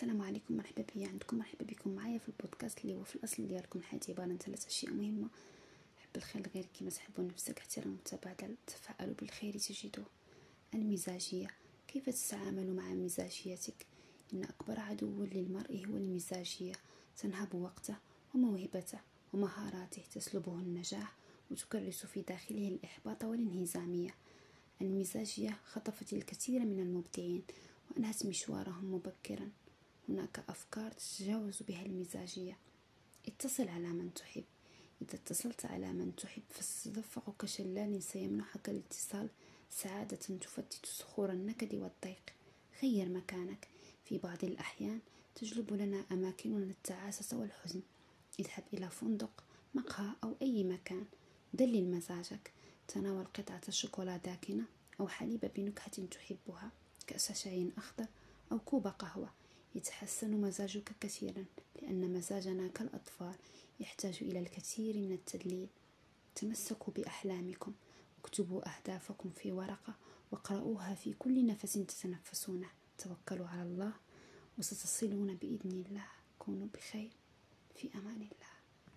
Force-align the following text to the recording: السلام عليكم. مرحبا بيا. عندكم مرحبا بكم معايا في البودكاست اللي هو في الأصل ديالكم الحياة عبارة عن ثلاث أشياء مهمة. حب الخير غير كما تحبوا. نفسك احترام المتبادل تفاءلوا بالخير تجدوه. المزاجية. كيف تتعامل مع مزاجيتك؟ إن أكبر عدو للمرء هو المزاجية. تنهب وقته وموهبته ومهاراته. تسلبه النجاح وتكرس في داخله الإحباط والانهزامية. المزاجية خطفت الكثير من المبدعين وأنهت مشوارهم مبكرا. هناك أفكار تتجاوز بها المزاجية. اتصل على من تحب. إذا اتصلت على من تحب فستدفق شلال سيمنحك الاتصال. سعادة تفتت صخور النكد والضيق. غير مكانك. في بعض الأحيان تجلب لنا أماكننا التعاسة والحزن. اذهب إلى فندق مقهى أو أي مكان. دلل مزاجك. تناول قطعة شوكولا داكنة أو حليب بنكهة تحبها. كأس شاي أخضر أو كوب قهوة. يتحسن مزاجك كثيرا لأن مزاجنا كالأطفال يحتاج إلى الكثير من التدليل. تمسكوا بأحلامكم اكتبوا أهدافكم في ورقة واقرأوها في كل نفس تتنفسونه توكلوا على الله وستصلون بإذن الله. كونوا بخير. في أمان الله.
السلام 0.00 0.22
عليكم. 0.22 0.56
مرحبا 0.56 0.84
بيا. 0.94 1.08
عندكم 1.08 1.38
مرحبا 1.38 1.64
بكم 1.64 1.90
معايا 1.90 2.18
في 2.18 2.28
البودكاست 2.28 2.78
اللي 2.78 2.94
هو 2.94 3.04
في 3.04 3.16
الأصل 3.16 3.48
ديالكم 3.48 3.78
الحياة 3.78 4.00
عبارة 4.08 4.28
عن 4.28 4.38
ثلاث 4.38 4.66
أشياء 4.66 4.92
مهمة. 4.92 5.28
حب 5.98 6.16
الخير 6.16 6.50
غير 6.54 6.66
كما 6.78 6.90
تحبوا. 6.90 7.24
نفسك 7.24 7.58
احترام 7.58 7.86
المتبادل 7.86 8.56
تفاءلوا 8.66 9.14
بالخير 9.14 9.58
تجدوه. 9.58 10.06
المزاجية. 10.74 11.46
كيف 11.88 12.10
تتعامل 12.10 12.72
مع 12.76 12.94
مزاجيتك؟ 12.94 13.86
إن 14.32 14.44
أكبر 14.44 14.80
عدو 14.80 15.24
للمرء 15.24 15.86
هو 15.86 15.96
المزاجية. 15.96 16.72
تنهب 17.16 17.54
وقته 17.54 17.96
وموهبته 18.34 18.98
ومهاراته. 19.32 20.02
تسلبه 20.14 20.52
النجاح 20.52 21.16
وتكرس 21.50 22.06
في 22.06 22.22
داخله 22.22 22.68
الإحباط 22.68 23.24
والانهزامية. 23.24 24.14
المزاجية 24.80 25.58
خطفت 25.64 26.12
الكثير 26.12 26.60
من 26.60 26.80
المبدعين 26.80 27.42
وأنهت 27.90 28.26
مشوارهم 28.26 28.94
مبكرا. 28.94 29.50
هناك 30.20 30.44
أفكار 30.48 30.90
تتجاوز 30.92 31.62
بها 31.62 31.86
المزاجية. 31.86 32.56
اتصل 33.28 33.68
على 33.68 33.88
من 33.88 34.14
تحب. 34.14 34.44
إذا 35.02 35.14
اتصلت 35.14 35.66
على 35.66 35.92
من 35.92 36.16
تحب 36.16 36.42
فستدفق 36.50 37.44
شلال 37.44 38.02
سيمنحك 38.02 38.68
الاتصال. 38.68 39.28
سعادة 39.70 40.16
تفتت 40.16 40.86
صخور 40.86 41.32
النكد 41.32 41.74
والضيق. 41.74 42.22
غير 42.82 43.08
مكانك. 43.08 43.68
في 44.04 44.18
بعض 44.18 44.44
الأحيان 44.44 45.00
تجلب 45.34 45.72
لنا 45.72 46.04
أماكننا 46.12 46.70
التعاسة 46.70 47.38
والحزن. 47.38 47.82
اذهب 48.40 48.64
إلى 48.72 48.90
فندق 48.90 49.44
مقهى 49.74 50.10
أو 50.24 50.34
أي 50.42 50.64
مكان. 50.64 51.04
دلل 51.54 51.90
مزاجك. 51.90 52.52
تناول 52.88 53.24
قطعة 53.24 53.70
شوكولا 53.70 54.16
داكنة 54.16 54.64
أو 55.00 55.08
حليب 55.08 55.50
بنكهة 55.56 56.06
تحبها. 56.06 56.70
كأس 57.06 57.32
شاي 57.32 57.70
أخضر 57.78 58.06
أو 58.52 58.58
كوب 58.58 58.86
قهوة. 58.86 59.39
يتحسن 59.74 60.30
مزاجك 60.40 60.92
كثيرا 61.00 61.44
لأن 61.82 62.12
مزاجنا 62.12 62.68
كالأطفال 62.68 63.34
يحتاج 63.80 64.18
إلى 64.22 64.38
الكثير 64.38 64.96
من 64.98 65.12
التدليل. 65.12 65.68
تمسكوا 66.34 66.92
بأحلامكم 66.92 67.72
اكتبوا 68.18 68.62
أهدافكم 68.76 69.30
في 69.30 69.52
ورقة 69.52 69.94
واقرأوها 70.30 70.94
في 70.94 71.12
كل 71.12 71.46
نفس 71.46 71.72
تتنفسونه 71.72 72.68
توكلوا 72.98 73.46
على 73.46 73.62
الله 73.62 73.92
وستصلون 74.58 75.34
بإذن 75.34 75.84
الله. 75.86 76.06
كونوا 76.38 76.66
بخير. 76.74 77.10
في 77.74 77.88
أمان 77.94 78.16
الله. 78.16 78.59